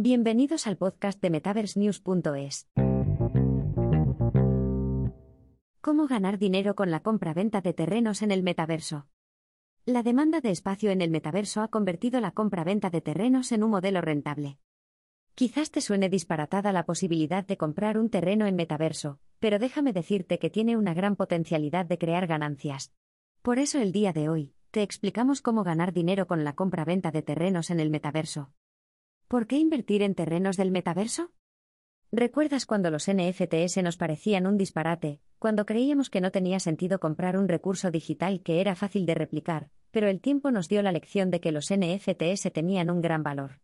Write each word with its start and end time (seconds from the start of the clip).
Bienvenidos 0.00 0.68
al 0.68 0.76
podcast 0.76 1.20
de 1.20 1.28
MetaverseNews.es. 1.28 2.68
¿Cómo 5.80 6.06
ganar 6.06 6.38
dinero 6.38 6.76
con 6.76 6.92
la 6.92 7.00
compra-venta 7.00 7.62
de 7.62 7.72
terrenos 7.72 8.22
en 8.22 8.30
el 8.30 8.44
metaverso? 8.44 9.08
La 9.86 10.04
demanda 10.04 10.40
de 10.40 10.52
espacio 10.52 10.92
en 10.92 11.02
el 11.02 11.10
metaverso 11.10 11.62
ha 11.62 11.66
convertido 11.66 12.20
la 12.20 12.30
compra-venta 12.30 12.90
de 12.90 13.00
terrenos 13.00 13.50
en 13.50 13.64
un 13.64 13.70
modelo 13.70 14.00
rentable. 14.00 14.60
Quizás 15.34 15.72
te 15.72 15.80
suene 15.80 16.08
disparatada 16.08 16.70
la 16.70 16.86
posibilidad 16.86 17.44
de 17.44 17.56
comprar 17.56 17.98
un 17.98 18.08
terreno 18.08 18.46
en 18.46 18.54
metaverso, 18.54 19.18
pero 19.40 19.58
déjame 19.58 19.92
decirte 19.92 20.38
que 20.38 20.48
tiene 20.48 20.76
una 20.76 20.94
gran 20.94 21.16
potencialidad 21.16 21.86
de 21.86 21.98
crear 21.98 22.28
ganancias. 22.28 22.92
Por 23.42 23.58
eso 23.58 23.80
el 23.80 23.90
día 23.90 24.12
de 24.12 24.28
hoy, 24.28 24.54
te 24.70 24.84
explicamos 24.84 25.42
cómo 25.42 25.64
ganar 25.64 25.92
dinero 25.92 26.28
con 26.28 26.44
la 26.44 26.52
compra-venta 26.54 27.10
de 27.10 27.22
terrenos 27.22 27.70
en 27.70 27.80
el 27.80 27.90
metaverso. 27.90 28.52
¿Por 29.28 29.46
qué 29.46 29.58
invertir 29.58 30.00
en 30.00 30.14
terrenos 30.14 30.56
del 30.56 30.70
metaverso? 30.70 31.32
¿Recuerdas 32.10 32.64
cuando 32.64 32.90
los 32.90 33.10
NFTs 33.12 33.76
nos 33.82 33.98
parecían 33.98 34.46
un 34.46 34.56
disparate, 34.56 35.20
cuando 35.38 35.66
creíamos 35.66 36.08
que 36.08 36.22
no 36.22 36.30
tenía 36.30 36.60
sentido 36.60 36.98
comprar 36.98 37.36
un 37.36 37.46
recurso 37.46 37.90
digital 37.90 38.42
que 38.42 38.62
era 38.62 38.74
fácil 38.74 39.04
de 39.04 39.14
replicar, 39.14 39.68
pero 39.90 40.08
el 40.08 40.22
tiempo 40.22 40.50
nos 40.50 40.70
dio 40.70 40.80
la 40.80 40.92
lección 40.92 41.30
de 41.30 41.42
que 41.42 41.52
los 41.52 41.68
NFTs 41.70 42.50
tenían 42.54 42.88
un 42.88 43.02
gran 43.02 43.22
valor? 43.22 43.60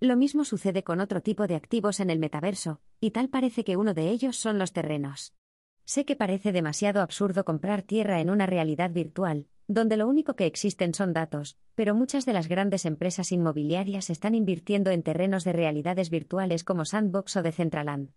Lo 0.00 0.16
mismo 0.16 0.44
sucede 0.44 0.82
con 0.82 0.98
otro 0.98 1.20
tipo 1.20 1.46
de 1.46 1.54
activos 1.54 2.00
en 2.00 2.10
el 2.10 2.18
metaverso, 2.18 2.80
y 2.98 3.12
tal 3.12 3.28
parece 3.28 3.62
que 3.62 3.76
uno 3.76 3.94
de 3.94 4.10
ellos 4.10 4.38
son 4.38 4.58
los 4.58 4.72
terrenos. 4.72 5.36
Sé 5.84 6.04
que 6.04 6.16
parece 6.16 6.50
demasiado 6.50 7.00
absurdo 7.00 7.44
comprar 7.44 7.82
tierra 7.82 8.20
en 8.20 8.28
una 8.28 8.46
realidad 8.46 8.90
virtual, 8.90 9.46
donde 9.72 9.96
lo 9.96 10.08
único 10.08 10.34
que 10.34 10.46
existen 10.46 10.94
son 10.94 11.12
datos, 11.12 11.56
pero 11.76 11.94
muchas 11.94 12.26
de 12.26 12.32
las 12.32 12.48
grandes 12.48 12.84
empresas 12.86 13.30
inmobiliarias 13.30 14.10
están 14.10 14.34
invirtiendo 14.34 14.90
en 14.90 15.04
terrenos 15.04 15.44
de 15.44 15.52
realidades 15.52 16.10
virtuales 16.10 16.64
como 16.64 16.84
Sandbox 16.84 17.36
o 17.36 17.42
Decentraland. 17.44 18.10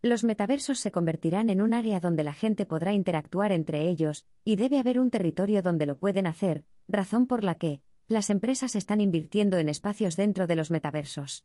Los 0.00 0.24
metaversos 0.24 0.80
se 0.80 0.90
convertirán 0.90 1.50
en 1.50 1.60
un 1.60 1.74
área 1.74 2.00
donde 2.00 2.24
la 2.24 2.32
gente 2.32 2.64
podrá 2.64 2.94
interactuar 2.94 3.52
entre 3.52 3.90
ellos, 3.90 4.24
y 4.42 4.56
debe 4.56 4.78
haber 4.78 4.98
un 4.98 5.10
territorio 5.10 5.60
donde 5.60 5.84
lo 5.84 5.98
pueden 5.98 6.26
hacer, 6.26 6.64
razón 6.88 7.26
por 7.26 7.44
la 7.44 7.56
que, 7.56 7.82
las 8.08 8.30
empresas 8.30 8.74
están 8.74 9.02
invirtiendo 9.02 9.58
en 9.58 9.68
espacios 9.68 10.16
dentro 10.16 10.46
de 10.46 10.56
los 10.56 10.70
metaversos. 10.70 11.44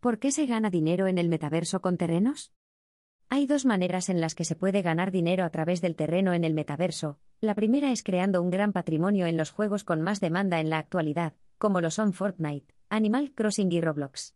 ¿Por 0.00 0.18
qué 0.18 0.32
se 0.32 0.44
gana 0.44 0.68
dinero 0.68 1.06
en 1.06 1.16
el 1.16 1.30
metaverso 1.30 1.80
con 1.80 1.96
terrenos? 1.96 2.52
Hay 3.30 3.46
dos 3.46 3.64
maneras 3.64 4.10
en 4.10 4.20
las 4.20 4.34
que 4.34 4.44
se 4.44 4.54
puede 4.54 4.82
ganar 4.82 5.10
dinero 5.12 5.44
a 5.44 5.50
través 5.50 5.80
del 5.80 5.96
terreno 5.96 6.34
en 6.34 6.44
el 6.44 6.52
metaverso. 6.52 7.20
La 7.42 7.54
primera 7.54 7.90
es 7.90 8.02
creando 8.02 8.42
un 8.42 8.50
gran 8.50 8.74
patrimonio 8.74 9.24
en 9.24 9.38
los 9.38 9.50
juegos 9.50 9.82
con 9.82 10.02
más 10.02 10.20
demanda 10.20 10.60
en 10.60 10.68
la 10.68 10.76
actualidad, 10.76 11.32
como 11.56 11.80
lo 11.80 11.90
son 11.90 12.12
Fortnite, 12.12 12.74
Animal 12.90 13.32
Crossing 13.32 13.72
y 13.72 13.80
Roblox. 13.80 14.34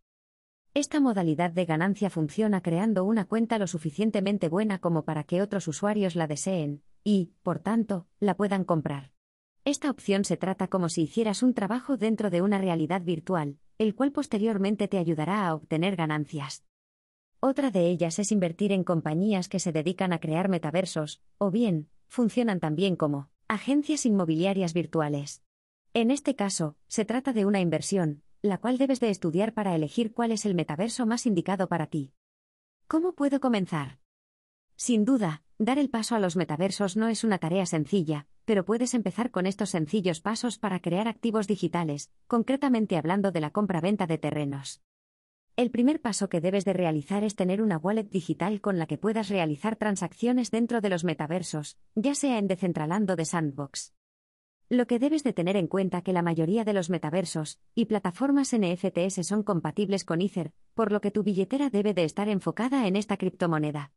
Esta 0.73 1.01
modalidad 1.01 1.51
de 1.51 1.67
ganancia 1.67 2.09
funciona 2.09 2.63
creando 2.63 3.05
una 3.05 3.27
cuenta 3.27 3.59
lo 3.59 3.67
suficientemente 3.67 4.49
buena 4.49 4.79
como 4.79 5.05
para 5.05 5.23
que 5.25 5.43
otros 5.43 5.69
usuarios 5.69 6.17
la 6.17 6.27
deseen, 6.27 6.83
y, 7.05 7.35
por 7.43 7.59
tanto, 7.59 8.07
la 8.21 8.39
puedan 8.39 8.65
comprar. 8.65 9.13
Esta 9.67 9.91
opción 9.91 10.25
se 10.25 10.39
trata 10.39 10.69
como 10.69 10.89
si 10.89 11.03
hicieras 11.03 11.43
un 11.43 11.53
trabajo 11.53 11.99
dentro 11.99 12.31
de 12.31 12.41
una 12.41 12.57
realidad 12.57 13.03
virtual, 13.03 13.59
el 13.77 13.95
cual 13.95 14.13
posteriormente 14.13 14.89
te 14.89 14.97
ayudará 14.97 15.47
a 15.47 15.55
obtener 15.55 15.97
ganancias. 15.97 16.65
Otra 17.41 17.71
de 17.71 17.87
ellas 17.91 18.19
es 18.19 18.33
invertir 18.33 18.73
en 18.73 18.83
compañías 18.83 19.51
que 19.51 19.61
se 19.61 19.73
dedican 19.73 20.15
a 20.15 20.21
crear 20.21 20.49
metaversos, 20.49 21.21
o 21.37 21.51
bien, 21.51 21.91
funcionan 22.15 22.61
también 22.61 22.95
como 22.95 23.29
agencias 23.49 24.07
inmobiliarias 24.07 24.73
virtuales. 24.73 25.43
En 25.95 26.13
este 26.13 26.37
caso, 26.37 26.77
se 26.87 27.05
trata 27.05 27.33
de 27.33 27.45
una 27.45 27.61
inversión, 27.61 28.23
la 28.41 28.59
cual 28.59 28.79
debes 28.79 29.01
de 29.01 29.11
estudiar 29.11 29.53
para 29.53 29.75
elegir 29.75 30.13
cuál 30.13 30.31
es 30.31 30.47
el 30.47 30.55
metaverso 30.55 31.07
más 31.07 31.27
indicado 31.27 31.69
para 31.69 31.89
ti. 31.89 32.13
¿Cómo 32.87 33.15
puedo 33.15 33.41
comenzar? 33.41 33.99
Sin 34.77 35.05
duda, 35.05 35.43
dar 35.59 35.81
el 35.81 35.91
paso 35.91 36.15
a 36.15 36.21
los 36.21 36.37
metaversos 36.37 36.97
no 36.97 37.09
es 37.09 37.25
una 37.25 37.39
tarea 37.39 37.67
sencilla, 37.67 38.29
pero 38.45 38.65
puedes 38.65 38.95
empezar 38.95 39.33
con 39.33 39.45
estos 39.45 39.71
sencillos 39.71 40.21
pasos 40.21 40.57
para 40.57 40.79
crear 40.79 41.09
activos 41.09 41.49
digitales, 41.49 42.13
concretamente 42.29 42.97
hablando 42.97 43.33
de 43.33 43.41
la 43.41 43.51
compra-venta 43.51 44.07
de 44.07 44.19
terrenos. 44.19 44.83
El 45.57 45.71
primer 45.71 46.01
paso 46.01 46.29
que 46.29 46.41
debes 46.41 46.65
de 46.65 46.73
realizar 46.73 47.23
es 47.23 47.37
tener 47.37 47.63
una 47.63 47.79
wallet 47.79 48.11
digital 48.11 48.61
con 48.61 48.77
la 48.77 48.87
que 48.87 48.99
puedas 48.99 49.29
realizar 49.29 49.77
transacciones 49.77 50.51
dentro 50.51 50.81
de 50.81 50.89
los 50.89 51.05
metaversos, 51.05 51.79
ya 51.95 52.17
sea 52.17 52.39
en 52.39 52.49
Decentraland 52.49 53.09
o 53.09 53.15
de 53.15 53.25
Sandbox. 53.25 53.95
Lo 54.69 54.89
que 54.89 54.99
debes 54.99 55.23
de 55.23 55.33
tener 55.33 55.55
en 55.55 55.69
cuenta 55.69 56.03
que 56.03 56.13
la 56.13 56.23
mayoría 56.23 56.65
de 56.65 56.73
los 56.73 56.91
metaversos 56.91 57.61
y 57.73 57.85
plataformas 57.85 58.53
NFTs 58.53 59.25
son 59.25 59.45
compatibles 59.45 60.05
con 60.05 60.23
Ether, 60.23 60.53
por 60.75 60.91
lo 60.91 61.01
que 61.01 61.13
tu 61.13 61.23
billetera 61.23 61.71
debe 61.71 61.95
de 61.95 62.03
estar 62.03 62.29
enfocada 62.29 62.89
en 62.89 62.97
esta 62.97 63.17
criptomoneda. 63.17 63.93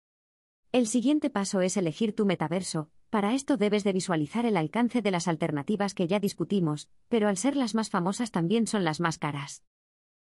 El 0.72 0.86
siguiente 0.86 1.32
paso 1.32 1.62
es 1.62 1.76
elegir 1.76 2.14
tu 2.14 2.28
metaverso, 2.28 2.92
para 3.10 3.34
esto 3.34 3.58
debes 3.58 3.84
de 3.84 3.94
visualizar 3.94 4.46
el 4.46 4.58
alcance 4.58 5.02
de 5.02 5.10
las 5.10 5.28
alternativas 5.28 5.96
que 5.96 6.06
ya 6.06 6.20
discutimos, 6.20 6.88
pero 7.10 7.28
al 7.28 7.38
ser 7.38 7.56
las 7.56 7.74
más 7.74 7.90
famosas 7.90 8.30
también 8.30 8.68
son 8.68 8.84
las 8.84 9.00
más 9.00 9.18
caras. 9.18 9.64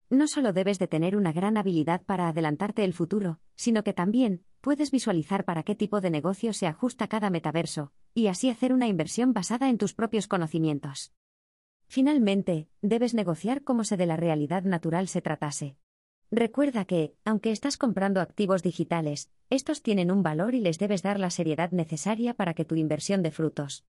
No 0.10 0.28
solo 0.28 0.54
debes 0.54 0.80
de 0.80 0.88
tener 0.88 1.18
una 1.18 1.34
gran 1.34 1.58
habilidad 1.58 2.02
para 2.06 2.30
adelantarte 2.30 2.86
el 2.86 2.94
futuro, 2.94 3.40
sino 3.56 3.84
que 3.84 3.92
también 3.92 4.46
puedes 4.62 4.90
visualizar 4.90 5.44
para 5.44 5.64
qué 5.64 5.76
tipo 5.76 6.00
de 6.00 6.10
negocio 6.10 6.54
se 6.54 6.66
ajusta 6.66 7.08
cada 7.08 7.30
metaverso, 7.30 7.92
y 8.14 8.28
así 8.28 8.50
hacer 8.50 8.72
una 8.72 8.88
inversión 8.88 9.34
basada 9.34 9.70
en 9.70 9.78
tus 9.78 9.94
propios 9.94 10.28
conocimientos. 10.28 11.12
Finalmente, 11.90 12.70
debes 12.82 13.14
negociar 13.14 13.64
como 13.64 13.84
si 13.84 13.98
de 13.98 14.06
la 14.06 14.16
realidad 14.16 14.64
natural 14.64 15.10
se 15.10 15.22
tratase. 15.22 15.76
Recuerda 16.32 16.86
que, 16.86 17.14
aunque 17.26 17.52
estás 17.52 17.78
comprando 17.78 18.22
activos 18.22 18.64
digitales, 18.64 19.30
estos 19.50 19.82
tienen 19.82 20.12
un 20.12 20.24
valor 20.24 20.56
y 20.56 20.62
les 20.62 20.78
debes 20.78 21.02
dar 21.02 21.20
la 21.20 21.30
seriedad 21.30 21.72
necesaria 21.72 22.34
para 22.34 22.54
que 22.54 22.66
tu 22.66 22.76
inversión 22.76 23.24
dé 23.24 23.32
frutos. 23.32 23.86